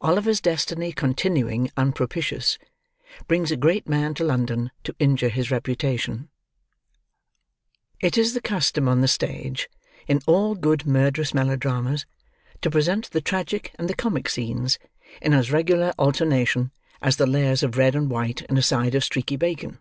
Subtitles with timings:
[0.00, 2.56] OLIVER'S DESTINY CONTINUING UNPROPITIOUS,
[3.26, 6.28] BRINGS A GREAT MAN TO LONDON TO INJURE HIS REPUTATION
[7.98, 9.68] It is the custom on the stage,
[10.06, 12.06] in all good murderous melodramas,
[12.62, 14.78] to present the tragic and the comic scenes,
[15.20, 16.70] in as regular alternation,
[17.02, 19.80] as the layers of red and white in a side of streaky bacon.